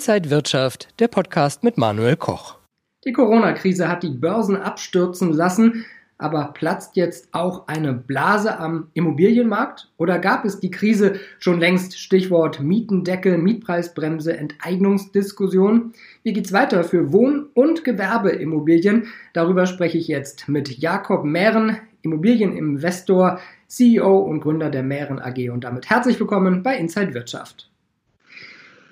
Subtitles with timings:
[0.00, 2.56] Inside Wirtschaft, der Podcast mit Manuel Koch.
[3.04, 5.84] Die Corona-Krise hat die Börsen abstürzen lassen,
[6.16, 9.90] aber platzt jetzt auch eine Blase am Immobilienmarkt?
[9.98, 11.98] Oder gab es die Krise schon längst?
[11.98, 15.92] Stichwort Mietendeckel, Mietpreisbremse, Enteignungsdiskussion.
[16.22, 19.08] Wie geht's weiter für Wohn- und Gewerbeimmobilien?
[19.34, 25.50] Darüber spreche ich jetzt mit Jakob Mähren, Immobilieninvestor, CEO und Gründer der Mähren AG.
[25.50, 27.69] Und damit herzlich willkommen bei Inside Wirtschaft.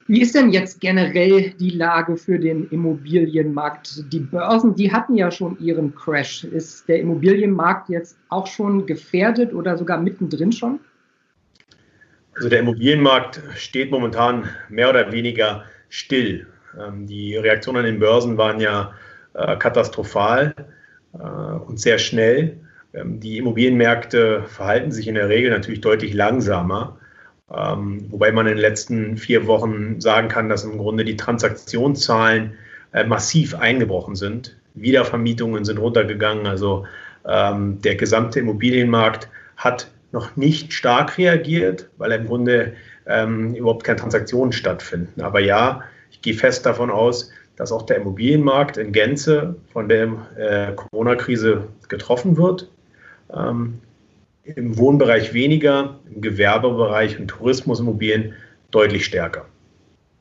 [0.09, 4.11] Wie ist denn jetzt generell die Lage für den Immobilienmarkt?
[4.11, 6.45] Die Börsen, die hatten ja schon ihren Crash.
[6.45, 10.81] Ist der Immobilienmarkt jetzt auch schon gefährdet oder sogar mittendrin schon?
[12.35, 16.47] Also der Immobilienmarkt steht momentan mehr oder weniger still.
[16.81, 18.95] Ähm, die Reaktionen an den Börsen waren ja
[19.35, 20.55] äh, katastrophal
[21.13, 22.61] äh, und sehr schnell.
[22.95, 26.99] Ähm, die Immobilienmärkte verhalten sich in der Regel natürlich deutlich langsamer.
[27.55, 32.55] Ähm, wobei man in den letzten vier Wochen sagen kann, dass im Grunde die Transaktionszahlen
[32.93, 34.57] äh, massiv eingebrochen sind.
[34.75, 36.47] Wiedervermietungen sind runtergegangen.
[36.47, 36.87] Also
[37.27, 42.75] ähm, der gesamte Immobilienmarkt hat noch nicht stark reagiert, weil im Grunde
[43.07, 45.21] ähm, überhaupt keine Transaktionen stattfinden.
[45.21, 50.09] Aber ja, ich gehe fest davon aus, dass auch der Immobilienmarkt in Gänze von der
[50.37, 52.71] äh, Corona-Krise getroffen wird.
[53.35, 53.81] Ähm,
[54.57, 58.35] im Wohnbereich weniger, im Gewerbebereich und Tourismusimmobilien
[58.71, 59.47] deutlich stärker.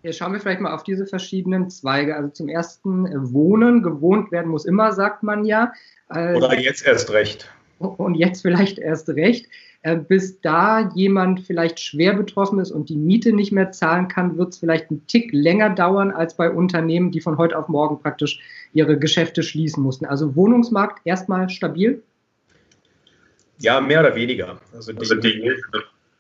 [0.03, 2.16] Jetzt schauen wir vielleicht mal auf diese verschiedenen Zweige.
[2.16, 5.73] Also zum ersten äh, Wohnen, gewohnt werden muss immer, sagt man ja.
[6.08, 7.52] Also Oder jetzt erst recht.
[7.80, 9.47] Und jetzt vielleicht erst recht.
[9.81, 14.38] Äh, bis da jemand vielleicht schwer betroffen ist und die Miete nicht mehr zahlen kann,
[14.38, 18.00] wird es vielleicht einen Tick länger dauern als bei Unternehmen, die von heute auf morgen
[18.00, 18.39] praktisch
[18.73, 20.06] ihre Geschäfte schließen mussten.
[20.06, 22.02] Also Wohnungsmarkt erstmal stabil?
[23.59, 24.59] Ja, mehr oder weniger.
[24.73, 25.52] Also die, also die,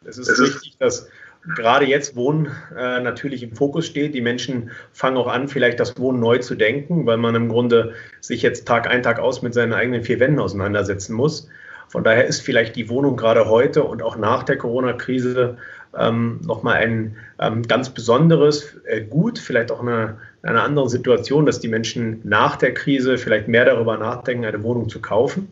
[0.05, 1.09] es ist richtig, dass
[1.55, 4.13] gerade jetzt Wohnen äh, natürlich im Fokus steht.
[4.13, 7.93] Die Menschen fangen auch an, vielleicht das Wohnen neu zu denken, weil man im Grunde
[8.19, 11.47] sich jetzt Tag ein, Tag aus mit seinen eigenen vier Wänden auseinandersetzen muss.
[11.89, 15.57] Von daher ist vielleicht die Wohnung gerade heute und auch nach der Corona-Krise
[15.97, 21.61] ähm, nochmal ein ähm, ganz besonderes äh, Gut, vielleicht auch eine, eine andere Situation, dass
[21.61, 25.47] die Menschen nach der Krise vielleicht mehr darüber nachdenken, eine Wohnung zu kaufen.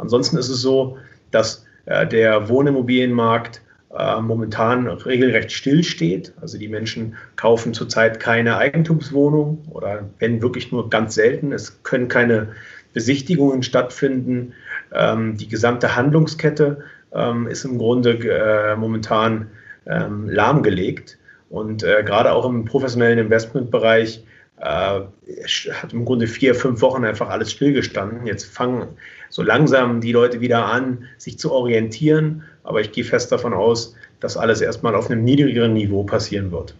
[0.00, 0.98] Ansonsten ist es so,
[1.30, 3.62] dass äh, der Wohnimmobilienmarkt
[3.96, 6.32] äh, momentan regelrecht stillsteht.
[6.40, 11.52] Also die Menschen kaufen zurzeit keine Eigentumswohnung oder wenn wirklich nur ganz selten.
[11.52, 12.48] Es können keine
[12.92, 14.52] Besichtigungen stattfinden.
[14.92, 19.48] Ähm, die gesamte Handlungskette ähm, ist im Grunde äh, momentan
[19.86, 21.18] ähm, lahmgelegt.
[21.48, 24.24] Und äh, gerade auch im professionellen Investmentbereich
[24.60, 28.26] hat im Grunde vier, fünf Wochen einfach alles stillgestanden.
[28.26, 28.88] Jetzt fangen
[29.28, 32.42] so langsam die Leute wieder an, sich zu orientieren.
[32.62, 36.74] Aber ich gehe fest davon aus, dass alles erstmal auf einem niedrigeren Niveau passieren wird.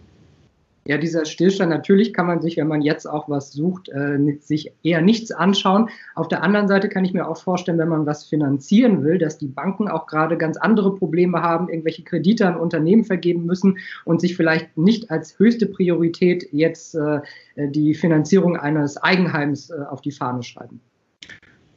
[0.87, 4.71] Ja, dieser Stillstand, natürlich kann man sich, wenn man jetzt auch was sucht, äh, sich
[4.81, 5.89] eher nichts anschauen.
[6.15, 9.37] Auf der anderen Seite kann ich mir auch vorstellen, wenn man was finanzieren will, dass
[9.37, 14.21] die Banken auch gerade ganz andere Probleme haben, irgendwelche Kredite an Unternehmen vergeben müssen und
[14.21, 17.21] sich vielleicht nicht als höchste Priorität jetzt äh,
[17.55, 20.81] die Finanzierung eines Eigenheims äh, auf die Fahne schreiben.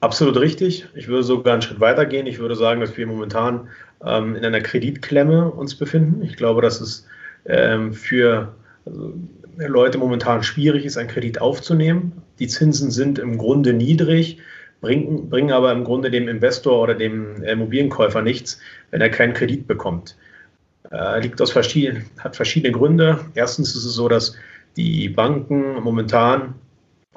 [0.00, 0.86] Absolut richtig.
[0.94, 2.26] Ich würde sogar einen Schritt weiter gehen.
[2.26, 3.68] Ich würde sagen, dass wir momentan
[4.04, 6.22] ähm, in einer Kreditklemme uns befinden.
[6.22, 7.06] Ich glaube, dass es
[7.46, 8.54] ähm, für
[8.86, 9.14] also,
[9.56, 12.22] Leute momentan schwierig ist, einen Kredit aufzunehmen.
[12.38, 14.38] Die Zinsen sind im Grunde niedrig,
[14.80, 18.58] bringen, bringen aber im Grunde dem Investor oder dem Immobilienkäufer nichts,
[18.90, 20.16] wenn er keinen Kredit bekommt.
[20.90, 23.20] Äh, liegt aus verschiedenen, hat verschiedene Gründe.
[23.34, 24.36] Erstens ist es so, dass
[24.76, 26.54] die Banken momentan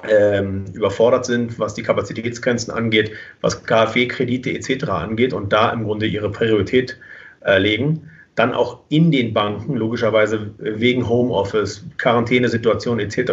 [0.08, 4.84] ähm, überfordert sind, was die Kapazitätsgrenzen angeht, was KfW-Kredite etc.
[4.84, 6.96] angeht und da im Grunde ihre Priorität
[7.44, 13.32] äh, legen dann auch in den Banken, logischerweise wegen Homeoffice, Quarantänesituation etc.,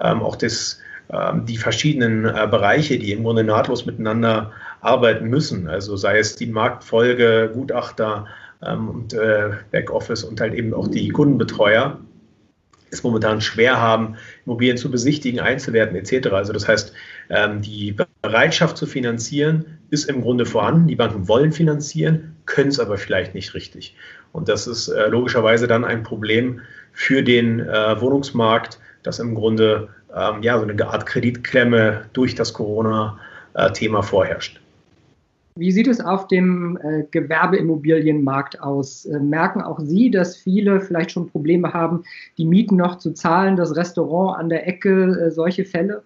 [0.00, 0.80] ähm, auch das,
[1.12, 5.68] ähm, die verschiedenen äh, Bereiche, die im Grunde nahtlos miteinander arbeiten müssen.
[5.68, 8.26] Also sei es die Marktfolge, Gutachter
[8.62, 12.00] ähm, und äh, Backoffice und halt eben auch die Kundenbetreuer,
[12.90, 14.16] es momentan schwer haben,
[14.46, 16.28] Immobilien zu besichtigen, einzuwerten etc.
[16.28, 16.92] Also das heißt,
[17.30, 20.88] ähm, die Bereitschaft zu finanzieren ist im Grunde vorhanden.
[20.88, 23.96] Die Banken wollen finanzieren, können es aber vielleicht nicht richtig.
[24.34, 26.60] Und das ist äh, logischerweise dann ein Problem
[26.92, 32.52] für den äh, Wohnungsmarkt, dass im Grunde ähm, ja, so eine Art Kreditklemme durch das
[32.52, 34.60] Corona-Thema vorherrscht.
[35.56, 39.04] Wie sieht es auf dem äh, Gewerbeimmobilienmarkt aus?
[39.04, 42.02] Äh, merken auch Sie, dass viele vielleicht schon Probleme haben,
[42.36, 46.02] die Mieten noch zu zahlen, das Restaurant an der Ecke, äh, solche Fälle?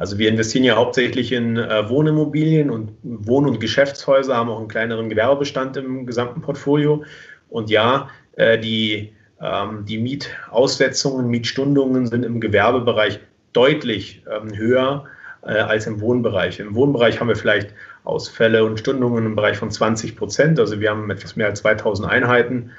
[0.00, 4.68] Also wir investieren ja hauptsächlich in äh, Wohnimmobilien und Wohn- und Geschäftshäuser, haben auch einen
[4.68, 7.04] kleineren Gewerbebestand im gesamten Portfolio.
[7.50, 9.12] Und ja, äh, die
[9.42, 13.20] Ähm, die Mietaussetzungen, Mietstundungen sind im Gewerbebereich
[13.54, 15.06] deutlich ähm, höher
[15.42, 16.60] äh, als im Wohnbereich.
[16.60, 17.72] Im Wohnbereich haben wir vielleicht
[18.04, 20.60] Ausfälle und Stundungen im Bereich von 20 Prozent.
[20.60, 22.70] Also wir haben etwas mehr als 2000 Einheiten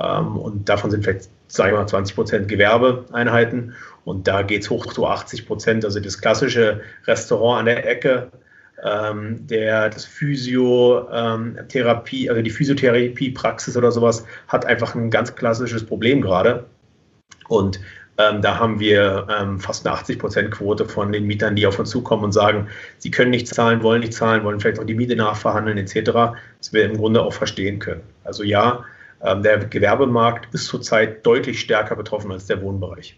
[0.00, 3.74] ähm, und davon sind vielleicht, sagen wir mal, 20 Prozent Gewerbeeinheiten
[4.06, 5.84] und da geht es hoch zu 80 Prozent.
[5.84, 8.30] Also das klassische Restaurant an der Ecke,
[8.84, 15.84] ähm, der, das Physiotherapie, ähm, also die Physiotherapiepraxis oder sowas, hat einfach ein ganz klassisches
[15.84, 16.66] Problem gerade.
[17.48, 17.80] Und
[18.18, 21.80] ähm, da haben wir ähm, fast eine 80 Prozent Quote von den Mietern, die auf
[21.80, 22.68] uns zukommen und sagen,
[22.98, 26.12] sie können nicht zahlen, wollen nicht zahlen, wollen vielleicht auch die Miete nachverhandeln etc.,
[26.58, 28.02] was wir im Grunde auch verstehen können.
[28.22, 28.84] Also ja,
[29.20, 33.16] ähm, der Gewerbemarkt ist zurzeit deutlich stärker betroffen als der Wohnbereich.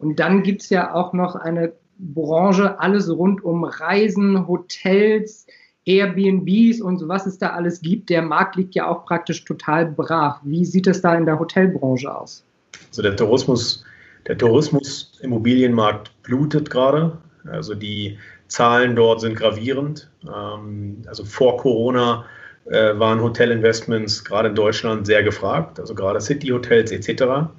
[0.00, 5.46] Und dann gibt es ja auch noch eine Branche, alles rund um Reisen, Hotels,
[5.84, 8.10] Airbnbs und so was es da alles gibt.
[8.10, 10.40] Der Markt liegt ja auch praktisch total brach.
[10.42, 12.44] Wie sieht es da in der Hotelbranche aus?
[12.88, 13.84] Also der Tourismus
[14.26, 17.18] der Tourismus-Immobilienmarkt blutet gerade.
[17.50, 18.18] Also die
[18.48, 20.10] Zahlen dort sind gravierend.
[20.24, 22.24] Ähm, also vor Corona
[22.66, 27.50] äh, waren Hotelinvestments gerade in Deutschland sehr gefragt, also gerade City-Hotels etc.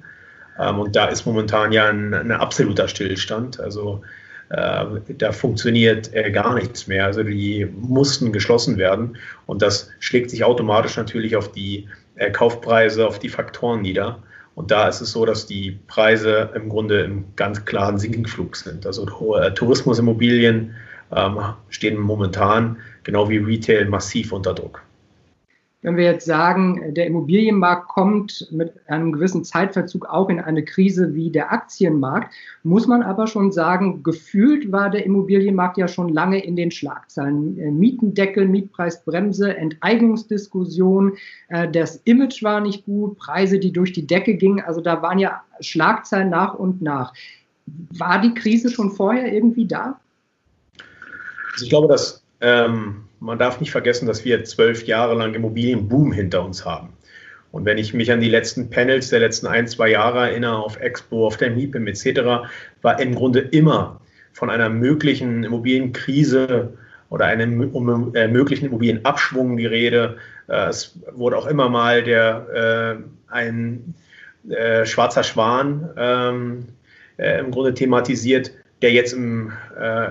[0.58, 3.60] Ähm, und da ist momentan ja ein, ein absoluter Stillstand.
[3.60, 4.02] Also
[4.50, 4.84] äh,
[5.18, 7.06] da funktioniert äh, gar nichts mehr.
[7.06, 9.16] Also die mussten geschlossen werden
[9.46, 11.88] und das schlägt sich automatisch natürlich auf die
[12.32, 14.18] Kaufpreise, auf die Faktoren nieder.
[14.54, 18.86] Und da ist es so, dass die Preise im Grunde im ganz klaren Sinkflug sind.
[18.86, 20.74] Also äh, Tourismusimmobilien
[21.14, 21.38] ähm,
[21.70, 24.82] stehen momentan, genau wie Retail, massiv unter Druck.
[25.82, 31.12] Wenn wir jetzt sagen, der Immobilienmarkt kommt mit einem gewissen Zeitverzug auch in eine Krise
[31.14, 32.32] wie der Aktienmarkt,
[32.62, 37.58] muss man aber schon sagen, gefühlt war der Immobilienmarkt ja schon lange in den Schlagzeilen.
[37.58, 41.16] Äh, Mietendeckel, Mietpreisbremse, Enteignungsdiskussion,
[41.48, 44.60] äh, das Image war nicht gut, Preise, die durch die Decke gingen.
[44.60, 47.12] Also da waren ja Schlagzeilen nach und nach.
[47.98, 49.98] War die Krise schon vorher irgendwie da?
[51.54, 56.12] Also ich glaube, dass ähm man darf nicht vergessen, dass wir zwölf Jahre lang Immobilienboom
[56.12, 56.88] hinter uns haben.
[57.52, 60.80] Und wenn ich mich an die letzten Panels der letzten ein, zwei Jahre erinnere, auf
[60.80, 62.48] Expo, auf der MIPIM etc.,
[62.82, 64.00] war im Grunde immer
[64.32, 66.72] von einer möglichen Immobilienkrise
[67.10, 70.16] oder einem um, äh, möglichen Immobilienabschwung die Rede.
[70.48, 73.94] Äh, es wurde auch immer mal der, äh, ein
[74.48, 76.68] äh, schwarzer Schwan ähm,
[77.18, 80.08] äh, im Grunde thematisiert, der jetzt im, äh,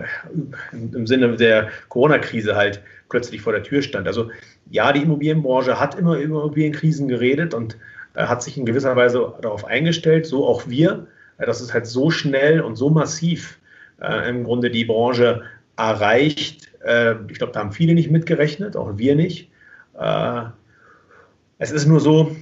[0.72, 2.82] im Sinne der Corona-Krise halt
[3.12, 4.08] plötzlich vor der Tür stand.
[4.08, 4.32] Also
[4.72, 7.78] ja, die Immobilienbranche hat immer über Immobilienkrisen geredet und
[8.16, 11.06] äh, hat sich in gewisser Weise darauf eingestellt, so auch wir,
[11.38, 13.60] äh, dass es halt so schnell und so massiv
[14.02, 15.44] äh, im Grunde die Branche
[15.78, 16.72] erreicht.
[16.84, 19.52] Äh, ich glaube, da haben viele nicht mitgerechnet, auch wir nicht.
[20.00, 20.44] Äh,
[21.60, 22.36] es ist nur so,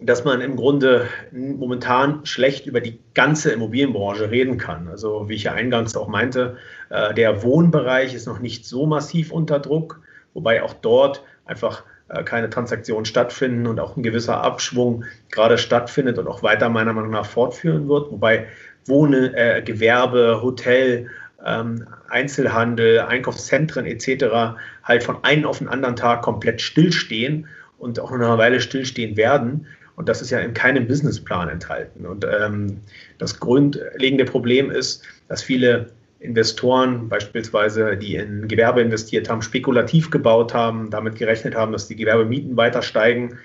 [0.00, 4.88] dass man im Grunde momentan schlecht über die ganze Immobilienbranche reden kann.
[4.88, 6.56] Also wie ich ja eingangs auch meinte,
[6.90, 10.00] äh, der Wohnbereich ist noch nicht so massiv unter Druck,
[10.34, 16.18] wobei auch dort einfach äh, keine Transaktionen stattfinden und auch ein gewisser Abschwung gerade stattfindet
[16.18, 18.48] und auch weiter meiner Meinung nach fortführen wird, wobei
[18.86, 21.08] Wohne, äh, Gewerbe, Hotel,
[21.44, 24.56] ähm, Einzelhandel, Einkaufszentren etc.
[24.82, 27.46] halt von einem auf den anderen Tag komplett stillstehen
[27.78, 29.66] und auch noch eine Weile stillstehen werden.
[29.96, 32.06] Und das ist ja in keinem Businessplan enthalten.
[32.06, 32.80] Und ähm,
[33.18, 35.90] das grundlegende Problem ist, dass viele
[36.20, 41.96] Investoren beispielsweise, die in Gewerbe investiert haben, spekulativ gebaut haben, damit gerechnet haben, dass die
[41.96, 43.38] Gewerbemieten weiter steigen.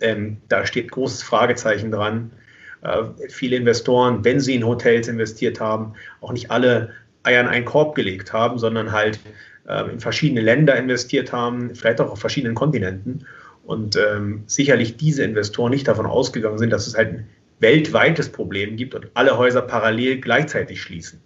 [0.00, 2.30] Ähm, da steht großes Fragezeichen dran.
[2.82, 6.90] Äh, viele Investoren, wenn sie in Hotels investiert haben, auch nicht alle
[7.22, 9.18] Eier in einen Korb gelegt haben, sondern halt
[9.66, 13.26] äh, in verschiedene Länder investiert haben, vielleicht auch auf verschiedenen Kontinenten
[13.64, 17.28] und ähm, sicherlich diese Investoren nicht davon ausgegangen sind, dass es halt ein
[17.60, 21.20] weltweites Problem gibt und alle Häuser parallel gleichzeitig schließen.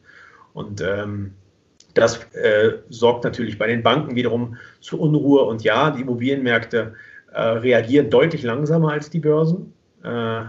[0.52, 1.32] Und ähm,
[1.94, 5.42] das äh, sorgt natürlich bei den Banken wiederum zu Unruhe.
[5.44, 6.94] Und ja, die Immobilienmärkte
[7.32, 9.72] äh, reagieren deutlich langsamer als die Börsen,
[10.02, 10.42] äh,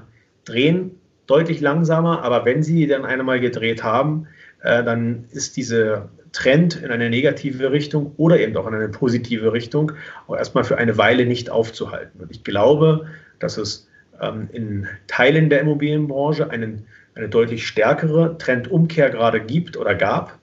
[0.43, 4.27] drehen deutlich langsamer, aber wenn sie dann einmal gedreht haben,
[4.61, 9.53] äh, dann ist diese Trend in eine negative Richtung oder eben auch in eine positive
[9.53, 9.93] Richtung
[10.27, 12.19] auch erstmal für eine Weile nicht aufzuhalten.
[12.19, 13.07] Und ich glaube,
[13.39, 13.87] dass es
[14.21, 20.37] ähm, in Teilen der Immobilienbranche einen, eine deutlich stärkere Trendumkehr gerade gibt oder gab.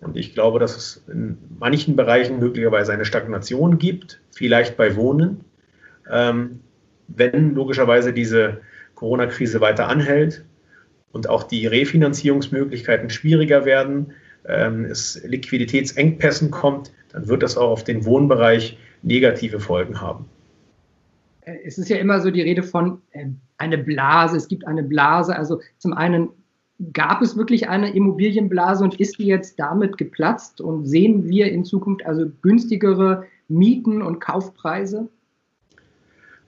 [0.00, 5.40] Und ich glaube, dass es in manchen Bereichen möglicherweise eine Stagnation gibt, vielleicht bei Wohnen.
[6.10, 6.60] Ähm,
[7.08, 8.60] wenn logischerweise diese
[8.96, 10.44] Corona-Krise weiter anhält
[11.10, 14.12] und auch die Refinanzierungsmöglichkeiten schwieriger werden,
[14.48, 20.26] ähm, es Liquiditätsengpässen kommt, dann wird das auch auf den Wohnbereich negative Folgen haben.
[21.64, 23.26] es ist ja immer so die Rede von äh,
[23.58, 25.36] eine Blase, es gibt eine Blase.
[25.36, 26.30] Also zum einen
[26.92, 31.64] gab es wirklich eine Immobilienblase und ist die jetzt damit geplatzt und sehen wir in
[31.64, 35.08] Zukunft also günstigere Mieten und Kaufpreise?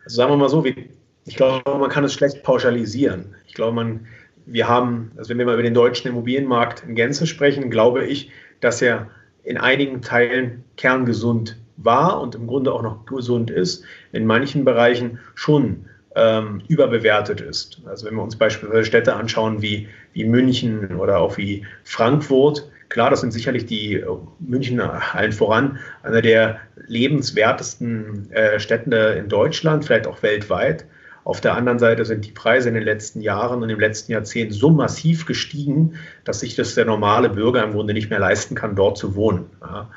[0.05, 3.35] Also sagen wir mal so, ich glaube, man kann es schlecht pauschalisieren.
[3.47, 4.07] Ich glaube, man,
[4.47, 8.31] wir haben, also wenn wir mal über den deutschen Immobilienmarkt in Gänze sprechen, glaube ich,
[8.61, 9.11] dass er
[9.43, 15.19] in einigen Teilen kerngesund war und im Grunde auch noch gesund ist, in manchen Bereichen
[15.35, 17.81] schon ähm, überbewertet ist.
[17.87, 23.11] Also wenn wir uns beispielsweise Städte anschauen wie, wie München oder auch wie Frankfurt, klar,
[23.11, 24.07] das sind sicherlich die äh,
[24.41, 30.85] München allen voran, einer der lebenswertesten äh, Städte in Deutschland, vielleicht auch weltweit.
[31.25, 34.55] Auf der anderen Seite sind die Preise in den letzten Jahren und im letzten Jahrzehnt
[34.55, 38.75] so massiv gestiegen, dass sich das der normale Bürger im Grunde nicht mehr leisten kann,
[38.75, 39.51] dort zu wohnen.
[39.61, 39.91] Ja.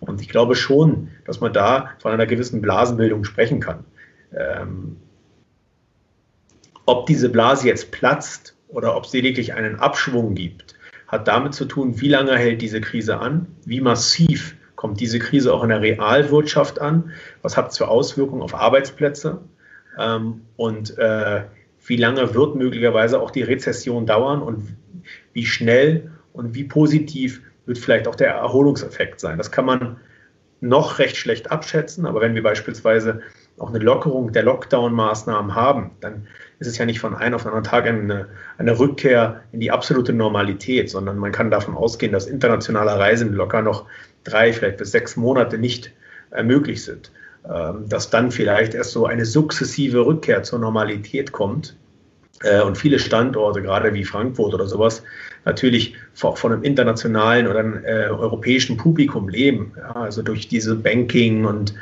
[0.00, 3.84] Und ich glaube schon, dass man da von einer gewissen Blasenbildung sprechen kann.
[4.34, 4.96] Ähm,
[6.86, 10.74] ob diese Blase jetzt platzt oder ob es lediglich einen Abschwung gibt,
[11.06, 15.54] hat damit zu tun, wie lange hält diese Krise an, wie massiv kommt diese Krise
[15.54, 17.12] auch in der Realwirtschaft an,
[17.42, 19.42] was hat es für Auswirkungen auf Arbeitsplätze
[19.98, 21.42] ähm, und äh,
[21.86, 24.76] wie lange wird möglicherweise auch die Rezession dauern und
[25.32, 29.38] wie schnell und wie positiv wird vielleicht auch der Erholungseffekt sein.
[29.38, 29.96] Das kann man
[30.60, 33.20] noch recht schlecht abschätzen, aber wenn wir beispielsweise
[33.58, 36.26] auch eine Lockerung der Lockdown-Maßnahmen haben, dann
[36.60, 39.72] ist es ja nicht von einem auf den anderen Tag eine, eine, Rückkehr in die
[39.72, 43.86] absolute Normalität, sondern man kann davon ausgehen, dass internationale Reisen locker noch
[44.24, 45.92] drei, vielleicht bis sechs Monate nicht
[46.30, 47.10] äh, möglich sind.
[47.50, 51.76] Ähm, dass dann vielleicht erst so eine sukzessive Rückkehr zur Normalität kommt
[52.42, 55.02] äh, und viele Standorte, gerade wie Frankfurt oder sowas,
[55.44, 59.72] natürlich von einem internationalen oder einem, äh, europäischen Publikum leben.
[59.92, 61.74] Also durch diese Banking- und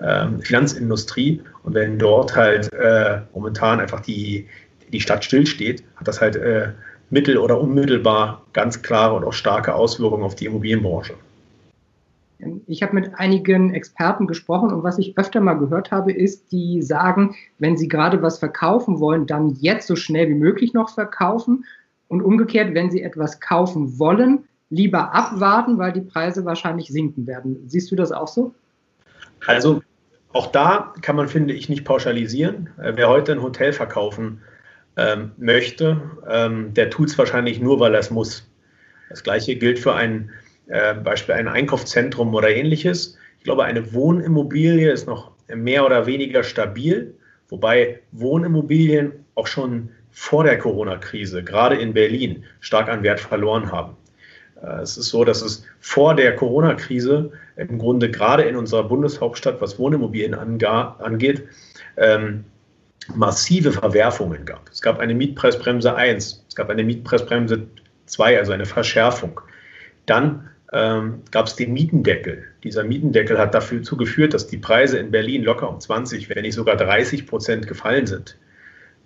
[0.00, 1.42] ähm, Finanzindustrie.
[1.64, 4.46] Und wenn dort halt äh, momentan einfach die,
[4.92, 6.38] die Stadt stillsteht, hat das halt
[7.10, 11.14] mittel- oder unmittelbar ganz klare und auch starke Auswirkungen auf die Immobilienbranche.
[12.66, 16.82] Ich habe mit einigen Experten gesprochen und was ich öfter mal gehört habe, ist, die
[16.82, 21.64] sagen, wenn sie gerade was verkaufen wollen, dann jetzt so schnell wie möglich noch verkaufen
[22.06, 27.64] und umgekehrt, wenn sie etwas kaufen wollen, lieber abwarten, weil die Preise wahrscheinlich sinken werden.
[27.66, 28.54] Siehst du das auch so?
[29.46, 29.82] Also
[30.32, 32.70] auch da kann man, finde ich, nicht pauschalisieren.
[32.80, 34.42] Äh, wer heute ein Hotel verkaufen
[34.96, 38.48] ähm, möchte, ähm, der tut es wahrscheinlich nur, weil er es muss.
[39.08, 40.30] Das gleiche gilt für ein
[40.68, 43.16] äh, Beispiel ein Einkaufszentrum oder ähnliches.
[43.38, 47.14] Ich glaube, eine Wohnimmobilie ist noch mehr oder weniger stabil,
[47.48, 53.96] wobei Wohnimmobilien auch schon vor der Corona-Krise, gerade in Berlin, stark an Wert verloren haben.
[54.62, 59.60] Äh, es ist so, dass es vor der Corona-Krise im Grunde gerade in unserer Bundeshauptstadt,
[59.60, 61.44] was Wohnimmobilien angeht,
[61.96, 62.44] ähm,
[63.14, 64.68] massive Verwerfungen gab.
[64.70, 67.66] Es gab eine Mietpreisbremse 1, es gab eine Mietpreisbremse
[68.06, 69.40] 2, also eine Verschärfung.
[70.06, 72.44] Dann ähm, gab es den Mietendeckel.
[72.62, 76.54] Dieser Mietendeckel hat dafür zugeführt, dass die Preise in Berlin locker um 20, wenn nicht
[76.54, 78.36] sogar 30 Prozent gefallen sind.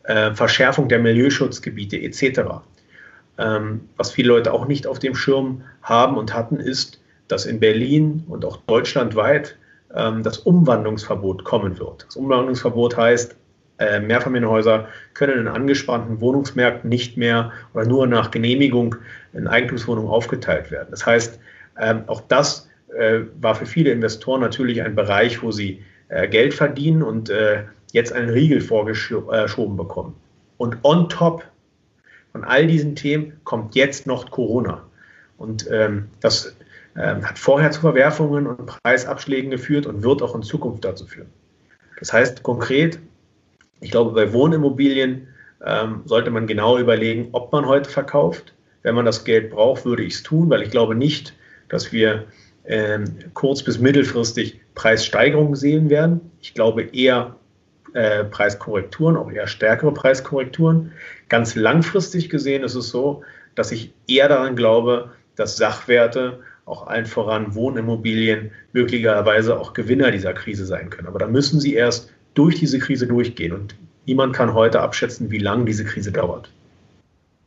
[0.05, 2.41] Äh, Verschärfung der Milieuschutzgebiete etc.
[3.39, 7.61] Ähm, was viele Leute auch nicht auf dem Schirm haben und hatten, ist, dass in
[7.61, 9.57] Berlin und auch deutschlandweit
[9.95, 12.07] ähm, das Umwandlungsverbot kommen wird.
[12.07, 13.37] Das Umwandlungsverbot heißt,
[13.79, 18.97] äh, Mehrfamilienhäuser können in angespannten Wohnungsmärkten nicht mehr oder nur nach Genehmigung
[19.33, 20.89] in Eigentumswohnungen aufgeteilt werden.
[20.91, 21.41] Das heißt,
[21.81, 26.55] ähm, auch das äh, war für viele Investoren natürlich ein Bereich, wo sie äh, Geld
[26.55, 27.33] verdienen und
[27.93, 30.17] jetzt einen Riegel vorgeschoben bekommen.
[30.57, 31.45] Und on top
[32.33, 34.83] von all diesen Themen kommt jetzt noch Corona.
[35.37, 36.57] Und ähm, das
[36.97, 41.29] ähm, hat vorher zu Verwerfungen und Preisabschlägen geführt und wird auch in Zukunft dazu führen.
[41.99, 42.99] Das heißt konkret,
[43.83, 45.29] ich glaube, bei Wohnimmobilien
[45.65, 48.55] ähm, sollte man genau überlegen, ob man heute verkauft.
[48.83, 51.35] Wenn man das Geld braucht, würde ich es tun, weil ich glaube nicht,
[51.69, 52.27] dass wir
[52.65, 56.33] ähm, kurz- bis mittelfristig Preissteigerungen sehen werden.
[56.41, 57.37] Ich glaube eher
[57.93, 60.93] äh, Preiskorrekturen, auch eher stärkere Preiskorrekturen.
[61.29, 63.23] Ganz langfristig gesehen ist es so,
[63.55, 70.33] dass ich eher daran glaube, dass Sachwerte, auch allen voran Wohnimmobilien, möglicherweise auch Gewinner dieser
[70.33, 71.09] Krise sein können.
[71.09, 73.53] Aber da müssen sie erst durch diese Krise durchgehen.
[73.53, 73.75] Und
[74.07, 76.51] niemand kann heute abschätzen, wie lange diese Krise dauert.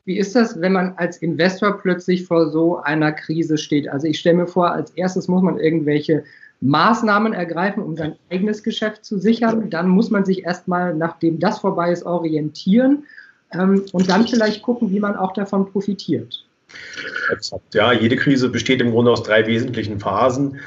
[0.06, 3.88] Wie ist das, wenn man als Investor plötzlich vor so einer Krise steht?
[3.88, 6.24] Also ich stelle mir vor, als erstes muss man irgendwelche
[6.62, 9.70] Maßnahmen ergreifen, um sein eigenes Geschäft zu sichern.
[9.70, 13.06] Dann muss man sich erstmal, nachdem das vorbei ist, orientieren
[13.52, 16.46] ähm, und dann vielleicht gucken, wie man auch davon profitiert.
[17.32, 17.74] Exakt.
[17.74, 20.60] Ja, jede Krise besteht im Grunde aus drei wesentlichen Phasen.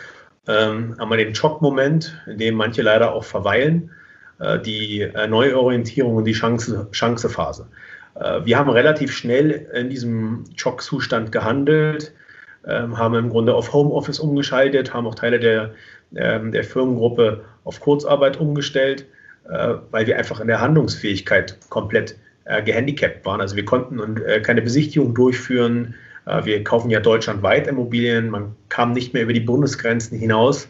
[0.47, 3.91] Ähm, einmal den Schockmoment, in dem manche leider auch verweilen.
[4.40, 7.66] Äh, die äh, Neuorientierung und die Chance, Chancephase.
[8.14, 12.12] Äh, wir haben relativ schnell in diesem Schockzustand gehandelt,
[12.66, 15.73] ähm, haben im Grunde auf Homeoffice umgeschaltet, haben auch Teile der,
[16.14, 19.07] ähm, der Firmengruppe auf Kurzarbeit umgestellt,
[19.90, 22.18] weil wir einfach in der Handlungsfähigkeit komplett
[22.66, 23.40] gehandicapt waren.
[23.40, 25.95] Also wir konnten keine Besichtigung durchführen.
[26.42, 28.28] Wir kaufen ja deutschlandweit Immobilien.
[28.28, 30.68] Man kam nicht mehr über die Bundesgrenzen hinaus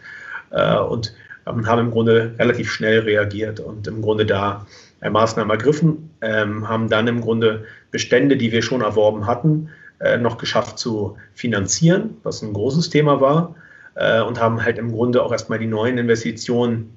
[0.88, 1.12] und
[1.49, 4.67] ähm, haben im Grunde relativ schnell reagiert und im Grunde da
[5.00, 10.38] Maßnahmen ergriffen, ähm, haben dann im Grunde Bestände, die wir schon erworben hatten, äh, noch
[10.38, 13.55] geschafft zu finanzieren, was ein großes Thema war,
[13.95, 16.95] äh, und haben halt im Grunde auch erstmal die neuen Investitionen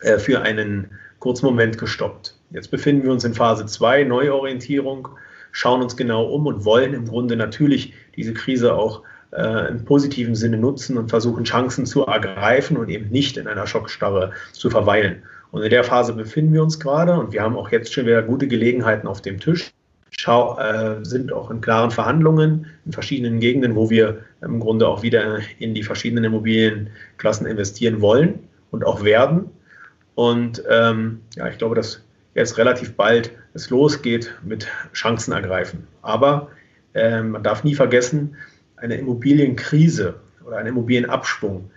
[0.00, 2.36] äh, für einen kurzen Moment gestoppt.
[2.50, 5.08] Jetzt befinden wir uns in Phase 2, Neuorientierung,
[5.52, 10.34] schauen uns genau um und wollen im Grunde natürlich diese Krise auch äh, im positiven
[10.34, 15.22] Sinne nutzen und versuchen, Chancen zu ergreifen und eben nicht in einer Schockstarre zu verweilen.
[15.50, 18.22] Und in der Phase befinden wir uns gerade und wir haben auch jetzt schon wieder
[18.22, 19.72] gute Gelegenheiten auf dem Tisch.
[20.10, 25.02] Schau, äh, sind auch in klaren Verhandlungen in verschiedenen Gegenden, wo wir im Grunde auch
[25.02, 29.46] wieder in die verschiedenen Immobilienklassen investieren wollen und auch werden.
[30.14, 32.02] Und ähm, ja, ich glaube, dass
[32.34, 35.86] jetzt relativ bald es losgeht mit Chancen ergreifen.
[36.02, 36.48] Aber
[36.94, 38.36] äh, man darf nie vergessen,
[38.80, 41.70] eine Immobilienkrise oder ein Immobilienabschwung,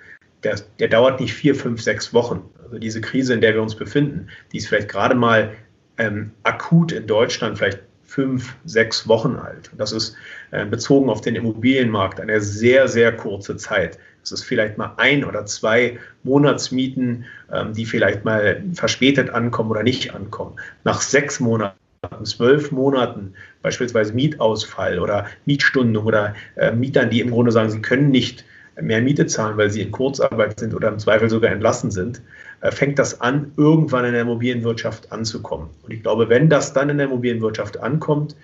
[0.44, 2.42] der, der dauert nicht vier, fünf, sechs Wochen.
[2.64, 5.54] Also diese Krise, in der wir uns befinden, die ist vielleicht gerade mal
[5.98, 9.72] ähm, akut in Deutschland vielleicht fünf, sechs Wochen alt.
[9.72, 10.16] Und das ist
[10.52, 13.98] äh, bezogen auf den Immobilienmarkt eine sehr, sehr kurze Zeit.
[14.22, 19.84] Das ist vielleicht mal ein oder zwei Monatsmieten, ähm, die vielleicht mal verspätet ankommen oder
[19.84, 20.56] nicht ankommen.
[20.84, 21.78] Nach sechs Monaten
[22.24, 28.10] zwölf Monaten beispielsweise Mietausfall oder Mietstunden oder äh, Mietern, die im Grunde sagen, sie können
[28.10, 28.46] nicht
[28.82, 32.22] mehr Miete zahlen, weil sie in Kurzarbeit sind oder im Zweifel sogar entlassen sind,
[32.62, 35.70] äh, fängt das an, irgendwann in der Immobilienwirtschaft anzukommen.
[35.84, 38.36] Und ich glaube, wenn das dann in der Immobilienwirtschaft ankommt,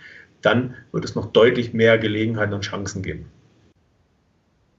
[0.41, 3.25] dann wird es noch deutlich mehr Gelegenheiten und Chancen geben.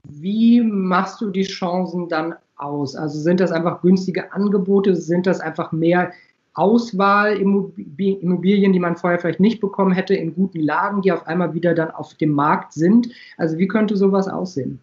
[0.03, 2.95] Wie machst du die Chancen dann aus?
[2.95, 4.95] Also sind das einfach günstige Angebote?
[4.95, 6.11] Sind das einfach mehr
[6.53, 11.53] Auswahl Immobilien, die man vorher vielleicht nicht bekommen hätte, in guten Lagen, die auf einmal
[11.53, 13.09] wieder dann auf dem Markt sind?
[13.37, 14.79] Also wie könnte sowas aussehen?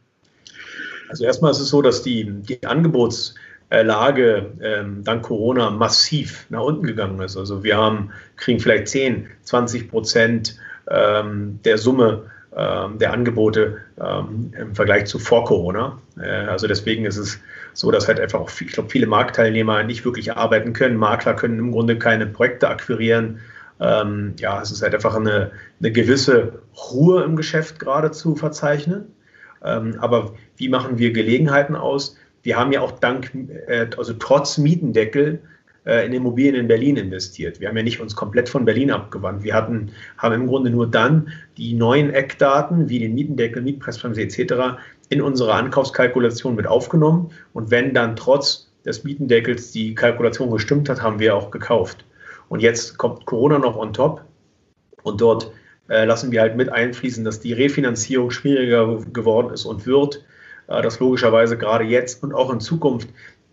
[1.08, 6.86] Also erstmal ist es so, dass die, die Angebotslage ähm, dank Corona massiv nach unten
[6.86, 7.36] gegangen ist.
[7.36, 10.56] Also wir haben, kriegen vielleicht 10, 20 Prozent
[10.90, 12.24] ähm, der Summe
[12.56, 15.98] ähm, der Angebote ähm, im Vergleich zu vor Corona.
[16.18, 17.38] Äh, also deswegen ist es
[17.78, 20.96] so, dass halt einfach auch, ich glaube, viele Marktteilnehmer nicht wirklich arbeiten können.
[20.96, 23.38] Makler können im Grunde keine Projekte akquirieren.
[23.78, 26.60] Ähm, ja, es ist halt einfach eine, eine gewisse
[26.90, 29.14] Ruhe im Geschäft gerade zu verzeichnen.
[29.64, 32.16] Ähm, aber wie machen wir Gelegenheiten aus?
[32.42, 33.32] Wir haben ja auch dank,
[33.68, 35.38] äh, also trotz Mietendeckel,
[35.88, 37.60] in Immobilien in Berlin investiert.
[37.60, 39.42] Wir haben ja nicht uns komplett von Berlin abgewandt.
[39.42, 44.78] Wir hatten, haben im Grunde nur dann die neuen Eckdaten wie den Mietendeckel, Mietpreisbremse etc.
[45.08, 47.30] in unsere Ankaufskalkulation mit aufgenommen.
[47.52, 52.04] Und wenn dann trotz des Mietendeckels die Kalkulation gestimmt hat, haben wir auch gekauft.
[52.48, 54.24] Und jetzt kommt Corona noch on top
[55.02, 55.52] und dort
[55.88, 60.24] äh, lassen wir halt mit einfließen, dass die Refinanzierung schwieriger geworden ist und wird,
[60.68, 63.08] äh, dass logischerweise gerade jetzt und auch in Zukunft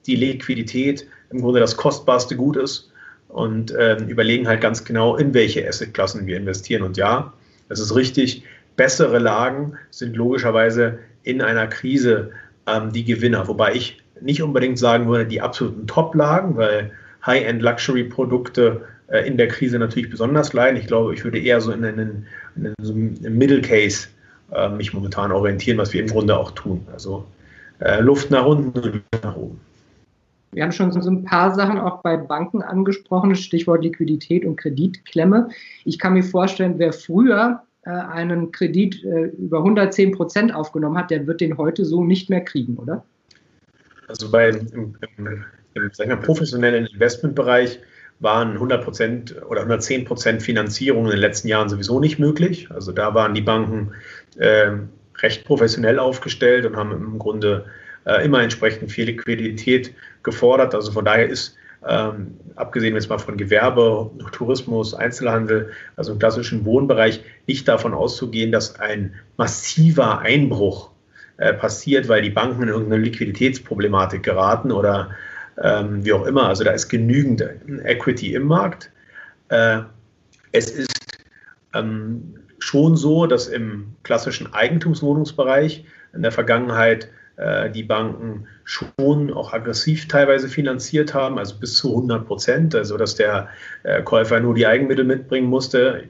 [0.08, 2.91] die Liquidität im Grunde das kostbarste Gut ist
[3.30, 6.84] und äh, überlegen halt ganz genau, in welche Assetklassen wir investieren.
[6.84, 7.34] Und ja,
[7.70, 8.44] es ist richtig,
[8.76, 12.32] bessere Lagen sind logischerweise in einer Krise
[12.68, 13.48] ähm, die Gewinner.
[13.48, 16.91] Wobei ich nicht unbedingt sagen würde, die absoluten Top-Lagen, weil
[17.26, 20.80] High-End-Luxury-Produkte äh, in der Krise natürlich besonders leiden.
[20.80, 24.08] Ich glaube, ich würde eher so in einen, in so Middle Case
[24.52, 26.86] äh, mich momentan orientieren, was wir im Grunde auch tun.
[26.94, 27.26] Also
[27.80, 29.60] äh, Luft nach unten und nach oben.
[30.56, 35.50] Wir haben schon so ein paar Sachen auch bei Banken angesprochen, Stichwort Liquidität und Kreditklemme.
[35.84, 41.12] Ich kann mir vorstellen, wer früher äh, einen Kredit äh, über 110 Prozent aufgenommen hat,
[41.12, 43.04] der wird den heute so nicht mehr kriegen, oder?
[44.08, 47.82] Also bei im, im, im mal, professionellen Investmentbereich
[48.22, 52.72] waren 100 Prozent oder 110 Prozent Finanzierung in den letzten Jahren sowieso nicht möglich.
[52.72, 53.91] Also da waren die Banken
[54.38, 54.72] äh,
[55.18, 57.65] recht professionell aufgestellt und haben im Grunde
[58.24, 60.76] immer entsprechend viel Liquidität gefordert.
[60.76, 61.56] Also von daher ist,
[61.88, 68.52] ähm, abgesehen jetzt mal von Gewerbe, Tourismus, Einzelhandel, also im klassischen Wohnbereich, nicht davon auszugehen,
[68.52, 70.91] dass ein massiver Einbruch
[71.38, 75.12] äh, passiert, weil die Banken in irgendeine Liquiditätsproblematik geraten oder
[75.62, 76.48] ähm, wie auch immer.
[76.48, 77.44] Also da ist genügend
[77.84, 78.91] Equity im Markt.
[79.50, 79.82] Äh,
[80.52, 81.18] es ist
[81.74, 87.08] ähm, schon so, dass im klassischen Eigentumswohnungsbereich in der Vergangenheit äh,
[87.74, 93.15] die Banken schon auch aggressiv teilweise finanziert haben, also bis zu 100 Prozent, also dass
[93.15, 93.50] der
[93.84, 96.04] äh, Käufer nur die Eigenmittel mitbringen musste.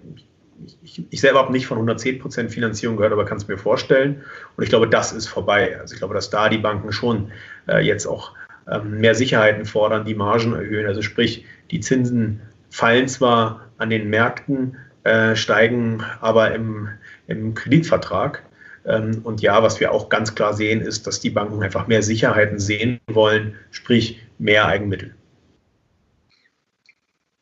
[0.84, 4.22] Ich, ich selber habe nicht von 110 Prozent Finanzierung gehört, aber kann es mir vorstellen.
[4.56, 5.78] Und ich glaube, das ist vorbei.
[5.80, 7.32] Also ich glaube, dass da die Banken schon
[7.68, 8.32] äh, jetzt auch
[8.72, 10.86] ähm, mehr Sicherheiten fordern, die Margen erhöhen.
[10.86, 16.90] Also sprich, die Zinsen fallen zwar an den Märkten, äh, steigen aber im,
[17.28, 18.44] im Kreditvertrag.
[18.86, 22.04] Ähm, und ja, was wir auch ganz klar sehen, ist, dass die Banken einfach mehr
[22.04, 25.16] Sicherheiten sehen wollen, sprich mehr Eigenmittel.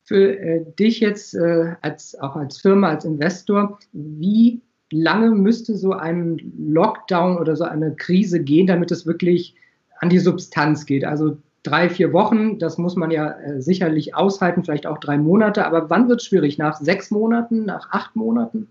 [0.05, 5.93] Für äh, dich jetzt äh, als, auch als Firma, als Investor, wie lange müsste so
[5.93, 9.55] ein Lockdown oder so eine Krise gehen, damit es wirklich
[9.99, 11.03] an die Substanz geht?
[11.03, 15.65] Also drei, vier Wochen, das muss man ja äh, sicherlich aushalten, vielleicht auch drei Monate,
[15.65, 16.57] aber wann wird es schwierig?
[16.57, 18.67] Nach sechs Monaten, nach acht Monaten?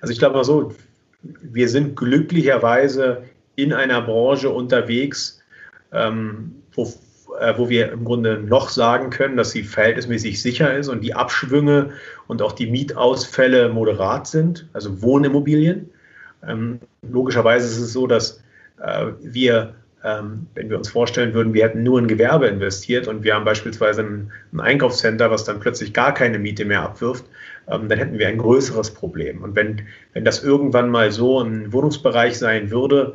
[0.00, 0.72] Also ich glaube mal so,
[1.22, 3.24] wir sind glücklicherweise
[3.56, 5.40] in einer Branche unterwegs,
[5.92, 6.92] ähm, wo,
[7.38, 11.14] äh, wo wir im Grunde noch sagen können, dass sie verhältnismäßig sicher ist und die
[11.14, 11.90] Abschwünge
[12.26, 15.90] und auch die Mietausfälle moderat sind, also Wohnimmobilien.
[16.46, 18.42] Ähm, logischerweise ist es so, dass
[18.80, 23.22] äh, wir ähm, wenn wir uns vorstellen würden, wir hätten nur in Gewerbe investiert und
[23.22, 27.24] wir haben beispielsweise ein, ein Einkaufscenter, was dann plötzlich gar keine Miete mehr abwirft,
[27.68, 29.42] ähm, dann hätten wir ein größeres Problem.
[29.42, 33.14] Und wenn, wenn das irgendwann mal so ein Wohnungsbereich sein würde,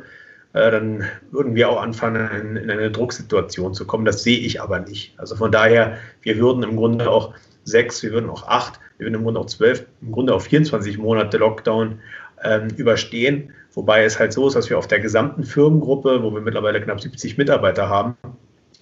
[0.54, 4.04] äh, dann würden wir auch anfangen, in, in eine Drucksituation zu kommen.
[4.04, 5.12] Das sehe ich aber nicht.
[5.18, 9.16] Also von daher, wir würden im Grunde auch sechs, wir würden auch acht, wir würden
[9.16, 12.00] im Grunde auch zwölf, im Grunde auch 24 Monate Lockdown
[12.42, 13.52] ähm, überstehen.
[13.78, 17.00] Wobei es halt so ist, dass wir auf der gesamten Firmengruppe, wo wir mittlerweile knapp
[17.00, 18.16] 70 Mitarbeiter haben,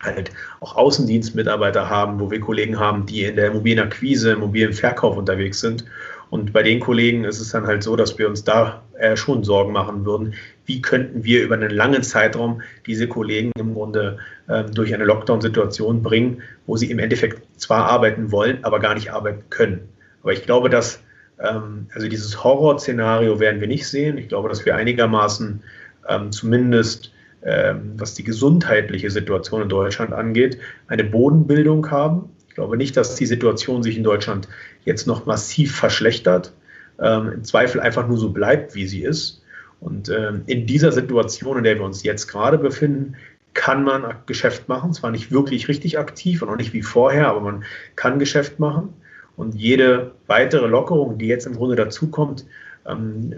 [0.01, 0.31] halt
[0.61, 5.85] auch Außendienstmitarbeiter haben, wo wir Kollegen haben, die in der Immobilienakquise, Immobilienverkauf unterwegs sind.
[6.31, 9.45] Und bei den Kollegen ist es dann halt so, dass wir uns da äh, schon
[9.45, 10.33] Sorgen machen würden,
[10.65, 14.17] wie könnten wir über einen langen Zeitraum diese Kollegen im Grunde
[14.49, 19.13] äh, durch eine Lockdown-Situation bringen, wo sie im Endeffekt zwar arbeiten wollen, aber gar nicht
[19.13, 19.91] arbeiten können.
[20.23, 21.01] Aber ich glaube, dass
[21.39, 24.19] ähm, also dieses Horrorszenario werden wir nicht sehen.
[24.19, 25.63] Ich glaube, dass wir einigermaßen
[26.09, 32.31] ähm, zumindest ähm, was die gesundheitliche Situation in Deutschland angeht, eine Bodenbildung haben.
[32.49, 34.49] Ich glaube nicht, dass die Situation sich in Deutschland
[34.85, 36.53] jetzt noch massiv verschlechtert.
[36.99, 39.43] Im Zweifel einfach nur so bleibt, wie sie ist.
[39.81, 43.17] Und in dieser Situation, in der wir uns jetzt gerade befinden,
[43.53, 44.95] kann man Geschäft machen.
[44.95, 47.65] Zwar nicht wirklich richtig aktiv und auch nicht wie vorher, aber man
[47.97, 48.95] kann Geschäft machen.
[49.37, 52.47] Und jede weitere Lockerung, die jetzt im Grunde dazukommt,
[52.87, 53.35] ähm,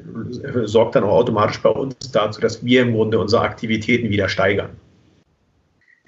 [0.65, 4.71] sorgt dann auch automatisch bei uns dazu, dass wir im Grunde unsere Aktivitäten wieder steigern.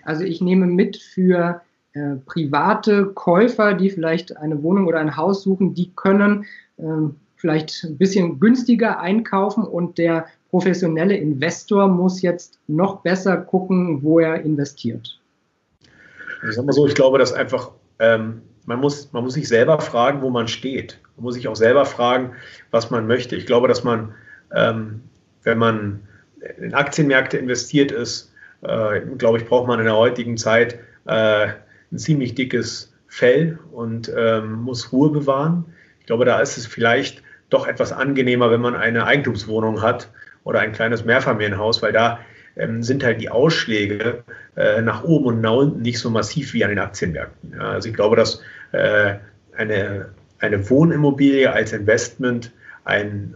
[0.04, 1.60] Also ich nehme mit für
[1.92, 6.44] äh, private Käufer, die vielleicht eine Wohnung oder ein Haus suchen, die können
[6.78, 6.82] äh,
[7.36, 14.20] vielleicht ein bisschen günstiger einkaufen und der professionelle Investor muss jetzt noch besser gucken, wo
[14.20, 15.18] er investiert.
[16.48, 19.80] Ich sag mal so, ich glaube, dass einfach ähm, man muss, man muss sich selber
[19.80, 21.00] fragen, wo man steht.
[21.16, 22.32] Man muss sich auch selber fragen,
[22.70, 23.34] was man möchte.
[23.34, 24.14] Ich glaube, dass man,
[24.54, 25.02] ähm,
[25.42, 26.00] wenn man
[26.58, 31.48] in Aktienmärkte investiert ist, äh, glaube ich, braucht man in der heutigen Zeit äh,
[31.90, 35.64] ein ziemlich dickes Fell und ähm, muss Ruhe bewahren.
[35.98, 40.10] Ich glaube, da ist es vielleicht doch etwas angenehmer, wenn man eine Eigentumswohnung hat
[40.44, 42.20] oder ein kleines Mehrfamilienhaus, weil da
[42.60, 44.22] ähm, sind halt die Ausschläge
[44.56, 47.54] äh, nach oben und nach unten nicht so massiv wie an den Aktienmärkten.
[47.54, 48.42] Ja, also ich glaube, dass
[48.72, 49.14] äh,
[49.56, 52.52] eine, eine Wohnimmobilie als Investment
[52.84, 53.34] ein,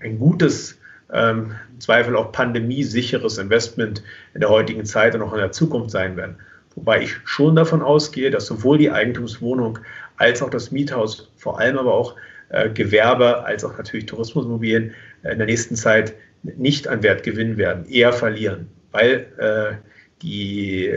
[0.00, 0.78] ein gutes,
[1.12, 4.02] ähm, Zweifel auch pandemiesicheres Investment
[4.34, 6.36] in der heutigen Zeit und auch in der Zukunft sein werden.
[6.74, 9.78] Wobei ich schon davon ausgehe, dass sowohl die Eigentumswohnung
[10.16, 12.16] als auch das Miethaus, vor allem aber auch
[12.48, 17.56] äh, Gewerbe als auch natürlich Tourismusimmobilien äh, in der nächsten Zeit nicht an Wert gewinnen
[17.56, 19.76] werden, eher verlieren, weil äh,
[20.22, 20.92] die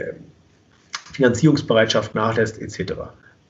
[1.12, 2.94] Finanzierungsbereitschaft nachlässt etc.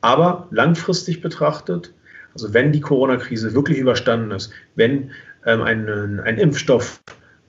[0.00, 1.92] Aber langfristig betrachtet,
[2.34, 5.10] also wenn die Corona-Krise wirklich überstanden ist, wenn
[5.46, 7.00] ähm, ein, ein, Impfstoff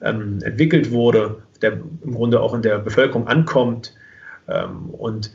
[0.01, 3.93] ähm, entwickelt wurde, der im Grunde auch in der Bevölkerung ankommt
[4.47, 5.31] ähm, und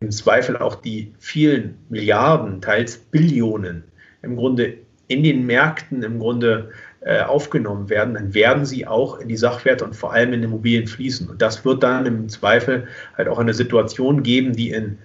[0.00, 3.84] im Zweifel auch die vielen Milliarden, teils Billionen
[4.22, 4.74] im Grunde
[5.06, 9.84] in den Märkten im Grunde äh, aufgenommen werden, dann werden sie auch in die Sachwerte
[9.84, 11.28] und vor allem in Immobilien fließen.
[11.28, 14.98] Und das wird dann im Zweifel halt auch eine Situation geben, die in,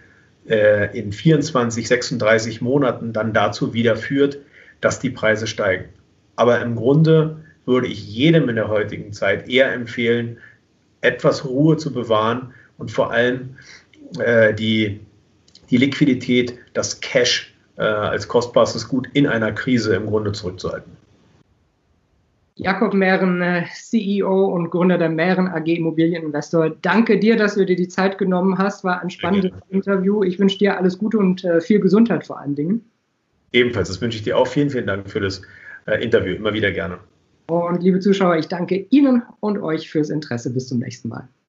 [0.48, 4.40] äh, in 24, 36 Monaten dann dazu wieder führt,
[4.82, 5.86] dass die Preise steigen.
[6.36, 10.38] Aber im Grunde würde ich jedem in der heutigen Zeit eher empfehlen,
[11.02, 13.56] etwas Ruhe zu bewahren und vor allem
[14.20, 15.00] äh, die,
[15.70, 20.92] die Liquidität, das Cash äh, als kostbarstes Gut in einer Krise im Grunde zurückzuhalten.
[22.56, 26.72] Jakob Mehren, äh, CEO und Gründer der Mehren AG Immobilieninvestor.
[26.82, 28.84] Danke dir, dass du dir die Zeit genommen hast.
[28.84, 30.24] War ein spannendes Interview.
[30.24, 32.86] Ich wünsche dir alles Gute und äh, viel Gesundheit vor allen Dingen.
[33.52, 34.48] Ebenfalls, das wünsche ich dir auch.
[34.48, 35.42] Vielen, vielen Dank für das
[35.86, 36.36] äh, Interview.
[36.36, 37.00] Immer wieder gerne.
[37.48, 40.54] Und liebe Zuschauer, ich danke Ihnen und euch fürs Interesse.
[40.54, 41.28] Bis zum nächsten Mal.